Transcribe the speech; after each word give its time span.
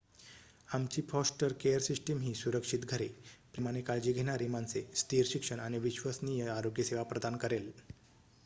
आमची 0.69 1.01
foster 1.09 1.53
care 1.61 1.79
system 1.79 2.21
ही 2.21 2.33
सुरक्षित 2.35 2.85
घरे 2.87 3.07
प्रेमाने 3.53 3.81
काळजी 3.81 4.13
घेणारी 4.13 4.47
माणसे 4.47 4.83
स्थिर 4.95 5.25
शिक्षण 5.27 5.59
आणि 5.59 5.79
विश्वसनीय 5.79 6.47
आरोग्य 6.49 6.83
सेवा 6.83 7.03
प्रदान 7.03 7.37
करेल 7.37 7.71